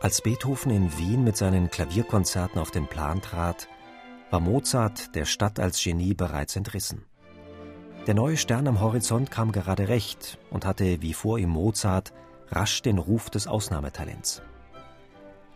Als 0.00 0.22
Beethoven 0.22 0.70
in 0.70 0.96
Wien 0.96 1.24
mit 1.24 1.36
seinen 1.36 1.70
Klavierkonzerten 1.70 2.60
auf 2.60 2.70
den 2.70 2.86
Plan 2.86 3.20
trat, 3.20 3.68
war 4.30 4.38
Mozart 4.38 5.12
der 5.16 5.24
Stadt 5.24 5.58
als 5.58 5.82
Genie 5.82 6.14
bereits 6.14 6.54
entrissen. 6.54 7.04
Der 8.06 8.14
neue 8.14 8.36
Stern 8.36 8.68
am 8.68 8.80
Horizont 8.80 9.32
kam 9.32 9.50
gerade 9.50 9.88
recht 9.88 10.38
und 10.50 10.64
hatte, 10.64 11.02
wie 11.02 11.14
vor 11.14 11.40
ihm 11.40 11.48
Mozart, 11.48 12.12
rasch 12.48 12.80
den 12.82 12.98
Ruf 12.98 13.28
des 13.28 13.48
Ausnahmetalents. 13.48 14.40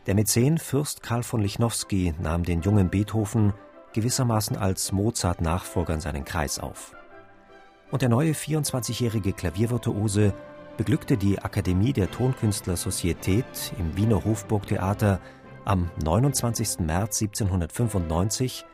Der 0.07 0.17
Mäzen 0.17 0.59
Fürst 0.59 1.05
Karl 1.05 1.23
von 1.23 1.41
Lichnowsky 1.41 2.13
nahm 2.19 2.43
den 2.43 2.63
jungen 2.63 2.91
Beethoven 2.91 3.55
gewissermaßen 3.93 4.57
als 4.57 4.91
Mozart-Nachfolger 4.91 5.95
in 5.95 6.01
seinen 6.01 6.25
Kreis 6.25 6.59
auf. 6.59 6.97
Und 7.93 8.03
der 8.03 8.09
neue 8.09 8.33
24-jährige 8.33 9.35
Klaviervirtuose 9.35 10.35
beglückte 10.77 11.17
die 11.17 11.39
Akademie 11.39 11.93
der 11.93 12.11
Tonkünstler 12.11 12.77
Societät 12.77 13.73
im 13.79 13.97
Wiener 13.97 14.25
Hofburgtheater 14.25 15.21
am 15.65 15.91
29. 16.03 16.81
März 16.81 17.23
1795 17.23 18.65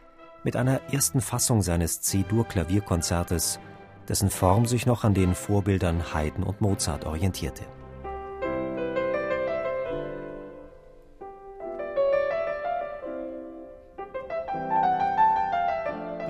mit 0.44 0.56
einer 0.56 0.80
ersten 0.92 1.20
Fassung 1.20 1.62
seines 1.62 2.00
C-Dur-Klavierkonzertes, 2.00 3.60
dessen 4.08 4.30
Form 4.30 4.66
sich 4.66 4.86
noch 4.86 5.04
an 5.04 5.14
den 5.14 5.34
Vorbildern 5.34 6.14
Haydn 6.14 6.42
und 6.42 6.60
Mozart 6.60 7.04
orientierte. 7.04 7.64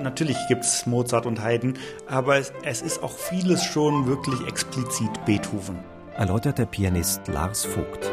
Natürlich 0.01 0.37
gibt 0.47 0.63
es 0.63 0.85
Mozart 0.85 1.25
und 1.25 1.43
Haydn, 1.43 1.73
aber 2.07 2.37
es, 2.37 2.53
es 2.63 2.81
ist 2.81 3.03
auch 3.03 3.11
vieles 3.11 3.63
schon 3.65 4.07
wirklich 4.07 4.47
explizit 4.47 5.09
Beethoven. 5.25 5.77
Erläutert 6.15 6.57
der 6.57 6.67
Pianist 6.67 7.27
Lars 7.27 7.65
Vogt. 7.65 8.09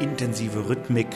Intensive 0.00 0.68
Rhythmik, 0.68 1.08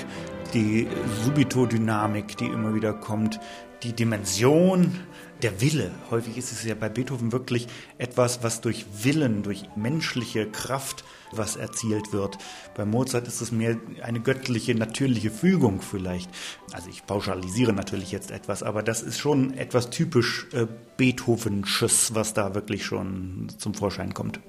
die 0.56 0.88
Subitodynamik, 1.22 2.38
die 2.38 2.46
immer 2.46 2.74
wieder 2.74 2.94
kommt, 2.94 3.38
die 3.82 3.92
Dimension, 3.92 4.98
der 5.42 5.60
Wille. 5.60 5.90
Häufig 6.10 6.38
ist 6.38 6.50
es 6.50 6.64
ja 6.64 6.74
bei 6.74 6.88
Beethoven 6.88 7.30
wirklich 7.30 7.66
etwas, 7.98 8.42
was 8.42 8.62
durch 8.62 8.86
Willen, 9.02 9.42
durch 9.42 9.68
menschliche 9.76 10.50
Kraft 10.50 11.04
was 11.30 11.56
erzielt 11.56 12.14
wird. 12.14 12.38
Bei 12.74 12.86
Mozart 12.86 13.28
ist 13.28 13.42
es 13.42 13.52
mehr 13.52 13.76
eine 14.02 14.20
göttliche, 14.20 14.74
natürliche 14.74 15.30
Fügung 15.30 15.82
vielleicht. 15.82 16.30
Also 16.72 16.88
ich 16.88 17.04
pauschalisiere 17.04 17.74
natürlich 17.74 18.10
jetzt 18.10 18.30
etwas, 18.30 18.62
aber 18.62 18.82
das 18.82 19.02
ist 19.02 19.18
schon 19.18 19.52
etwas 19.52 19.90
typisch 19.90 20.46
äh, 20.54 20.66
Beethovensches, 20.96 22.14
was 22.14 22.32
da 22.32 22.54
wirklich 22.54 22.86
schon 22.86 23.48
zum 23.58 23.74
Vorschein 23.74 24.14
kommt. 24.14 24.40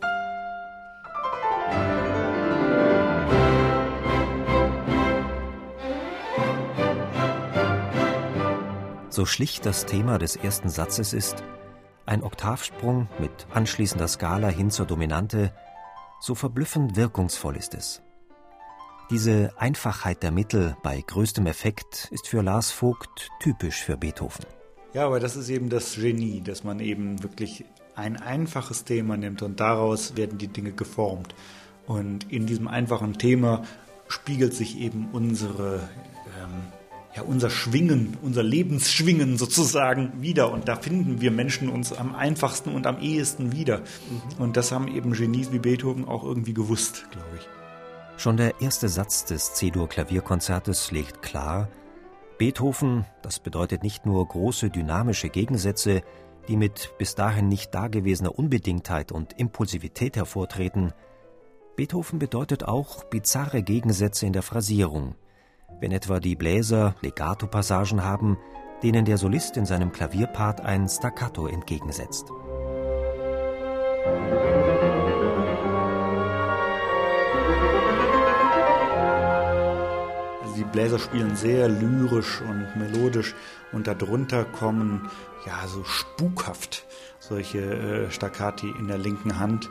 So 9.17 9.25
schlicht 9.25 9.65
das 9.65 9.87
Thema 9.87 10.19
des 10.19 10.35
ersten 10.35 10.69
Satzes 10.69 11.11
ist, 11.11 11.41
ein 12.05 12.21
Oktavsprung 12.21 13.09
mit 13.17 13.47
anschließender 13.51 14.07
Skala 14.07 14.49
hin 14.49 14.69
zur 14.69 14.85
Dominante, 14.85 15.51
so 16.19 16.35
verblüffend 16.35 16.95
wirkungsvoll 16.95 17.57
ist 17.57 17.73
es. 17.73 18.03
Diese 19.09 19.53
Einfachheit 19.57 20.21
der 20.21 20.29
Mittel 20.29 20.77
bei 20.83 21.01
größtem 21.01 21.47
Effekt 21.47 22.09
ist 22.11 22.27
für 22.27 22.43
Lars 22.43 22.69
Vogt 22.69 23.31
typisch 23.39 23.81
für 23.81 23.97
Beethoven. 23.97 24.45
Ja, 24.93 25.07
aber 25.07 25.19
das 25.19 25.35
ist 25.35 25.49
eben 25.49 25.69
das 25.71 25.95
Genie, 25.95 26.41
dass 26.41 26.63
man 26.63 26.79
eben 26.79 27.23
wirklich 27.23 27.65
ein 27.95 28.17
einfaches 28.17 28.83
Thema 28.83 29.17
nimmt 29.17 29.41
und 29.41 29.59
daraus 29.59 30.15
werden 30.15 30.37
die 30.37 30.49
Dinge 30.49 30.73
geformt. 30.73 31.33
Und 31.87 32.31
in 32.31 32.45
diesem 32.45 32.67
einfachen 32.67 33.17
Thema 33.17 33.63
spiegelt 34.09 34.53
sich 34.53 34.77
eben 34.77 35.09
unsere 35.11 35.89
ähm, 36.39 36.71
ja, 37.15 37.23
unser 37.23 37.49
Schwingen, 37.49 38.17
unser 38.21 38.43
Lebensschwingen 38.43 39.37
sozusagen 39.37 40.21
wieder. 40.21 40.51
Und 40.51 40.67
da 40.67 40.75
finden 40.75 41.19
wir 41.21 41.31
Menschen 41.31 41.69
uns 41.69 41.91
am 41.93 42.15
einfachsten 42.15 42.73
und 42.75 42.85
am 42.85 42.99
ehesten 42.99 43.51
wieder. 43.51 43.79
Mhm. 43.79 44.41
Und 44.41 44.57
das 44.57 44.71
haben 44.71 44.87
eben 44.87 45.13
Genies 45.13 45.51
wie 45.51 45.59
Beethoven 45.59 46.07
auch 46.07 46.23
irgendwie 46.23 46.53
gewusst, 46.53 47.05
glaube 47.11 47.37
ich. 47.37 47.47
Schon 48.21 48.37
der 48.37 48.61
erste 48.61 48.89
Satz 48.89 49.25
des 49.25 49.53
C-Dur-Klavierkonzertes 49.53 50.91
legt 50.91 51.21
klar, 51.21 51.69
Beethoven, 52.37 53.05
das 53.23 53.39
bedeutet 53.39 53.81
nicht 53.81 54.05
nur 54.05 54.27
große 54.27 54.69
dynamische 54.69 55.29
Gegensätze, 55.29 56.03
die 56.47 56.55
mit 56.55 56.93
bis 56.97 57.15
dahin 57.15 57.47
nicht 57.47 57.73
dagewesener 57.73 58.37
Unbedingtheit 58.37 59.11
und 59.11 59.33
Impulsivität 59.33 60.15
hervortreten. 60.15 60.93
Beethoven 61.75 62.19
bedeutet 62.19 62.63
auch 62.63 63.03
bizarre 63.05 63.63
Gegensätze 63.63 64.25
in 64.25 64.33
der 64.33 64.43
Phrasierung, 64.43 65.15
wenn 65.79 65.91
etwa 65.91 66.19
die 66.19 66.35
Bläser 66.35 66.95
Legato-Passagen 67.01 68.03
haben, 68.03 68.37
denen 68.83 69.05
der 69.05 69.17
Solist 69.17 69.57
in 69.57 69.65
seinem 69.65 69.91
Klavierpart 69.91 70.61
ein 70.61 70.87
Staccato 70.87 71.47
entgegensetzt. 71.47 72.31
Also 80.43 80.55
die 80.55 80.63
Bläser 80.63 80.99
spielen 80.99 81.35
sehr 81.35 81.67
lyrisch 81.67 82.41
und 82.41 82.75
melodisch 82.75 83.35
und 83.71 83.87
darunter 83.87 84.45
kommen 84.45 85.09
ja 85.45 85.67
so 85.67 85.83
spukhaft 85.83 86.85
solche 87.19 87.59
äh, 87.59 88.11
Staccati 88.11 88.69
in 88.79 88.87
der 88.87 88.97
linken 88.97 89.39
Hand, 89.39 89.69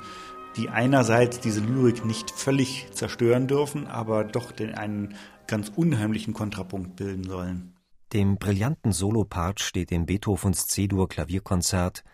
die 0.56 0.68
einerseits 0.68 1.40
diese 1.40 1.60
Lyrik 1.60 2.04
nicht 2.04 2.30
völlig 2.30 2.88
zerstören 2.92 3.46
dürfen, 3.46 3.86
aber 3.86 4.24
doch 4.24 4.52
den 4.52 4.74
einen 4.74 5.14
ganz 5.46 5.70
unheimlichen 5.74 6.34
Kontrapunkt 6.34 6.96
bilden 6.96 7.24
sollen. 7.24 7.74
Dem 8.12 8.38
brillanten 8.38 8.92
Solopart 8.92 9.60
steht 9.60 9.92
in 9.92 10.06
Beethovens 10.06 10.66
C-Dur 10.66 11.08
Klavierkonzert 11.08 12.04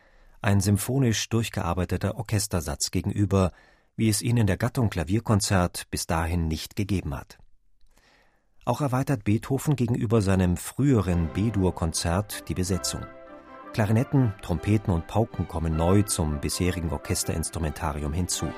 ein 0.41 0.60
symphonisch 0.60 1.28
durchgearbeiteter 1.28 2.16
Orchestersatz 2.16 2.91
gegenüber, 2.91 3.52
wie 3.97 4.08
es 4.08 4.22
ihn 4.22 4.36
in 4.36 4.47
der 4.47 4.56
Gattung 4.56 4.91
Klavierkonzert 4.91 5.88
bis 5.91 6.06
dahin 6.06 6.48
nicht 6.48 6.75
gegeben 6.76 7.14
hat. 7.14 7.38
Auch 8.64 8.81
erweitert 8.81 9.25
Beethoven 9.25 9.76
gegenüber 9.76 10.22
seinem 10.22 10.56
früheren 10.56 11.28
B-Dur-Konzert 11.32 12.48
die 12.48 12.54
Besetzung. 12.54 13.02
Klarinetten, 13.72 14.34
Trompeten 14.43 14.93
und 14.93 15.06
Pauken 15.06 15.49
kommen 15.49 15.77
neu 15.77 16.03
zum 16.03 16.41
bisherigen 16.41 16.91
Orchesterinstrumentarium 16.91 18.12
hinzu. 18.12 18.49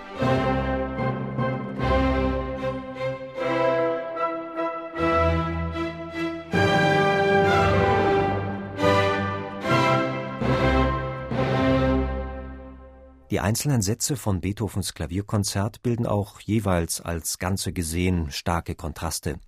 Die 13.31 13.41
einzelnen 13.41 13.83
Sätze 13.83 14.17
von 14.17 14.41
Beethovens 14.41 14.95
Klavierkonzert 14.95 15.83
bilden 15.83 16.07
auch 16.07 16.41
jeweils 16.41 17.01
als 17.01 17.39
Ganze 17.39 17.73
gesehen 17.73 18.33
starke 18.33 18.75
Kontraste. 18.75 19.39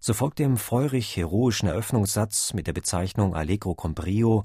So 0.00 0.14
folgt 0.14 0.38
dem 0.38 0.56
feurig-heroischen 0.56 1.68
Eröffnungssatz 1.68 2.54
mit 2.54 2.66
der 2.66 2.72
Bezeichnung 2.72 3.36
Allegro 3.36 3.74
con 3.74 3.94
brio 3.94 4.44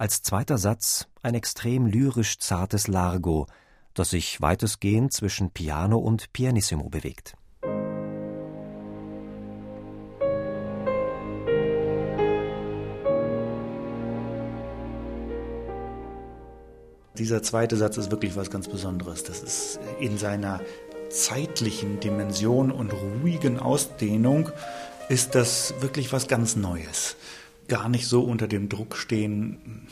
als 0.00 0.22
zweiter 0.22 0.56
Satz 0.56 1.08
ein 1.22 1.34
extrem 1.34 1.84
lyrisch 1.84 2.38
zartes 2.38 2.88
Largo, 2.88 3.46
das 3.92 4.08
sich 4.08 4.40
weitestgehend 4.40 5.12
zwischen 5.12 5.50
Piano 5.50 5.98
und 5.98 6.32
Pianissimo 6.32 6.88
bewegt 6.88 7.34
Dieser 17.18 17.42
zweite 17.42 17.76
Satz 17.76 17.98
ist 17.98 18.10
wirklich 18.10 18.34
was 18.34 18.50
ganz 18.50 18.68
Besonderes. 18.68 19.24
Das 19.24 19.42
ist 19.42 19.78
in 19.98 20.16
seiner 20.16 20.62
zeitlichen 21.10 22.00
Dimension 22.00 22.70
und 22.70 22.94
ruhigen 22.94 23.58
Ausdehnung 23.58 24.48
ist 25.10 25.34
das 25.34 25.74
wirklich 25.80 26.10
was 26.14 26.28
ganz 26.28 26.56
Neues. 26.56 27.16
Gar 27.70 27.88
nicht 27.88 28.08
so 28.08 28.22
unter 28.22 28.48
dem 28.48 28.68
Druck 28.68 28.96
stehen, 28.96 29.86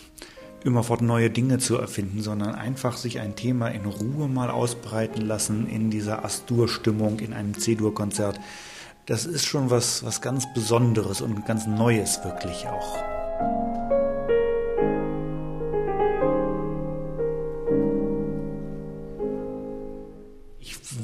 immerfort 0.64 1.00
neue 1.00 1.30
Dinge 1.30 1.58
zu 1.58 1.76
erfinden, 1.76 2.22
sondern 2.22 2.56
einfach 2.56 2.96
sich 2.96 3.20
ein 3.20 3.36
Thema 3.36 3.68
in 3.68 3.86
Ruhe 3.86 4.28
mal 4.28 4.50
ausbreiten 4.50 5.22
lassen 5.22 5.68
in 5.68 5.88
dieser 5.88 6.24
Astur-Stimmung, 6.24 7.20
in 7.20 7.32
einem 7.32 7.56
C-Dur-Konzert. 7.56 8.40
Das 9.06 9.26
ist 9.26 9.46
schon 9.46 9.70
was, 9.70 10.04
was 10.04 10.20
ganz 10.20 10.52
Besonderes 10.52 11.20
und 11.20 11.46
ganz 11.46 11.68
Neues 11.68 12.22
wirklich 12.24 12.66
auch. 12.66 12.98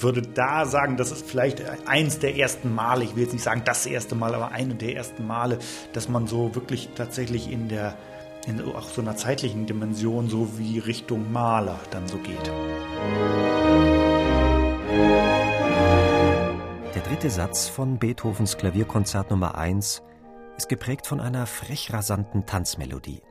Würde 0.04 0.22
da 0.22 0.66
sagen, 0.66 0.96
das 0.96 1.10
ist 1.10 1.26
vielleicht 1.26 1.62
eins 1.88 2.20
der 2.20 2.36
ersten 2.36 2.72
Male, 2.72 3.04
ich 3.04 3.16
will 3.16 3.24
jetzt 3.24 3.32
nicht 3.32 3.42
sagen 3.42 3.62
das 3.64 3.86
erste 3.86 4.14
Mal, 4.14 4.34
aber 4.34 4.52
eine 4.52 4.74
der 4.74 4.94
ersten 4.94 5.26
Male, 5.26 5.58
dass 5.92 6.08
man 6.08 6.28
so 6.28 6.54
wirklich 6.54 6.90
tatsächlich 6.94 7.50
in 7.50 7.68
der 7.68 7.96
in 8.46 8.60
auch 8.60 8.90
so 8.90 9.00
einer 9.00 9.16
zeitlichen 9.16 9.64
Dimension 9.64 10.28
so 10.28 10.58
wie 10.58 10.78
Richtung 10.78 11.32
Maler 11.32 11.80
dann 11.90 12.06
so 12.06 12.18
geht. 12.18 12.52
Der 16.94 17.02
dritte 17.02 17.30
Satz 17.30 17.68
von 17.68 17.98
Beethovens 17.98 18.58
Klavierkonzert 18.58 19.30
Nummer 19.30 19.56
1 19.56 20.02
ist 20.58 20.68
geprägt 20.68 21.06
von 21.06 21.20
einer 21.20 21.46
frech 21.46 21.90
rasanten 21.92 22.44
Tanzmelodie. 22.44 23.22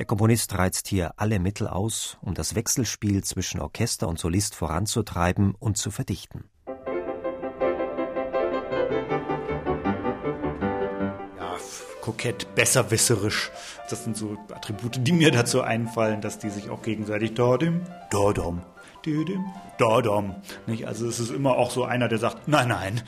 Der 0.00 0.06
Komponist 0.06 0.56
reizt 0.56 0.88
hier 0.88 1.12
alle 1.18 1.38
Mittel 1.38 1.68
aus, 1.68 2.16
um 2.22 2.32
das 2.32 2.54
Wechselspiel 2.54 3.22
zwischen 3.22 3.60
Orchester 3.60 4.08
und 4.08 4.18
Solist 4.18 4.54
voranzutreiben 4.54 5.54
und 5.54 5.76
zu 5.76 5.90
verdichten. 5.90 6.44
kokett, 12.00 12.54
besserwisserisch. 12.54 13.50
Das 13.90 14.04
sind 14.04 14.16
so 14.16 14.38
Attribute, 14.50 15.06
die 15.06 15.12
mir 15.12 15.30
dazu 15.30 15.60
einfallen, 15.60 16.22
dass 16.22 16.38
die 16.38 16.48
sich 16.48 16.70
auch 16.70 16.80
gegenseitig 16.80 17.34
Dordim, 17.34 17.82
Dordom, 18.10 18.62
Didim, 19.04 19.44
Dordom. 19.78 20.34
Nicht? 20.66 20.86
Also 20.86 21.06
es 21.06 21.20
ist 21.20 21.30
immer 21.30 21.56
auch 21.56 21.70
so 21.70 21.84
einer, 21.84 22.08
der 22.08 22.18
sagt, 22.18 22.48
nein, 22.48 22.68
nein, 22.68 23.00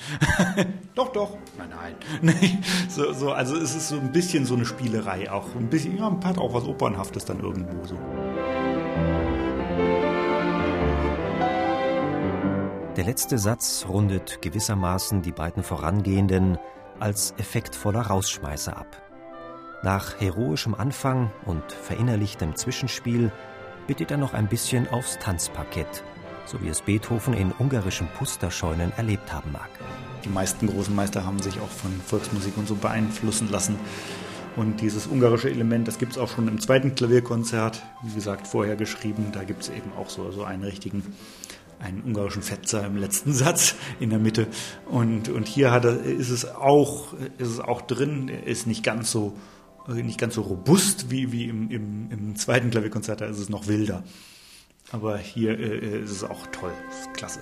doch, 0.94 1.12
doch, 1.12 1.36
nein, 1.58 1.68
nein. 2.22 2.62
So, 2.88 3.12
so, 3.12 3.32
also 3.32 3.56
es 3.56 3.74
ist 3.74 3.88
so 3.88 3.96
ein 3.96 4.12
bisschen 4.12 4.44
so 4.44 4.54
eine 4.54 4.64
Spielerei, 4.64 5.30
auch 5.30 5.54
ein 5.54 5.68
bisschen, 5.68 5.96
ja, 5.96 6.14
hat 6.24 6.38
auch 6.38 6.52
was 6.54 6.64
Opernhaftes 6.64 7.24
dann 7.24 7.40
irgendwo 7.40 7.86
so. 7.86 7.96
Der 12.96 13.04
letzte 13.04 13.38
Satz 13.38 13.86
rundet 13.88 14.42
gewissermaßen 14.42 15.22
die 15.22 15.32
beiden 15.32 15.62
vorangehenden 15.62 16.58
als 17.00 17.34
effektvoller 17.38 18.02
Rausschmeißer 18.02 18.76
ab. 18.76 18.86
Nach 19.82 20.20
heroischem 20.20 20.74
Anfang 20.74 21.32
und 21.46 21.72
verinnerlichtem 21.72 22.54
Zwischenspiel 22.54 23.32
bittet 23.87 24.11
er 24.11 24.17
noch 24.17 24.34
ein 24.34 24.49
bisschen 24.49 24.88
aufs 24.88 25.19
Tanzparkett, 25.19 26.05
so 26.46 26.61
wie 26.62 26.69
es 26.69 26.82
Beethoven 26.82 27.34
in 27.34 27.52
ungarischen 27.58 28.08
Pusterscheunen 28.19 28.93
erlebt 28.96 29.32
haben 29.32 29.52
mag. 29.52 29.70
Die 30.25 30.29
meisten 30.29 30.67
großen 30.67 30.94
Meister 30.94 31.25
haben 31.25 31.40
sich 31.40 31.61
auch 31.61 31.69
von 31.69 31.90
Volksmusik 32.06 32.56
und 32.56 32.69
so 32.69 32.76
beeinflussen 32.76 33.50
lassen. 33.50 33.76
Und 34.55 34.81
dieses 34.81 35.06
ungarische 35.06 35.50
Element, 35.50 35.88
das 35.88 35.99
gibt 35.99 36.12
es 36.12 36.19
auch 36.19 36.29
schon 36.29 36.46
im 36.46 36.61
zweiten 36.61 36.94
Klavierkonzert, 36.94 37.82
wie 38.02 38.14
gesagt, 38.14 38.46
vorher 38.46 38.76
geschrieben. 38.76 39.32
Da 39.32 39.44
gibt 39.44 39.62
es 39.62 39.70
eben 39.70 39.93
auch 39.99 40.11
so, 40.11 40.31
so 40.31 40.44
einen 40.44 40.62
richtigen 40.62 41.02
einen 41.82 42.02
ungarischen 42.02 42.43
Fetzer 42.43 42.87
im 42.87 42.96
letzten 42.96 43.32
Satz 43.32 43.75
in 43.99 44.11
der 44.11 44.19
Mitte. 44.19 44.46
Und, 44.87 45.29
und 45.29 45.49
hier 45.49 45.73
hat 45.73 45.84
er, 45.84 46.00
ist, 46.02 46.31
es 46.31 46.49
auch, 46.55 47.12
ist 47.38 47.49
es 47.49 47.61
auch 47.61 47.81
drin, 47.82 48.29
ist 48.29 48.67
nicht 48.67 48.84
ganz 48.84 49.11
so, 49.11 49.37
nicht 49.88 50.19
ganz 50.19 50.34
so 50.34 50.43
robust 50.43 51.11
wie, 51.11 51.32
wie 51.32 51.49
im, 51.49 51.70
im, 51.70 52.11
im 52.11 52.37
zweiten 52.37 52.70
Klavierkonzert, 52.70 53.20
da 53.20 53.26
ist 53.26 53.38
es 53.38 53.49
noch 53.49 53.67
wilder. 53.67 54.05
Aber 54.90 55.19
hier 55.19 55.58
äh, 55.58 56.02
ist 56.02 56.11
es 56.11 56.25
auch 56.25 56.46
toll, 56.49 56.73
ist 56.90 57.14
klasse. 57.14 57.40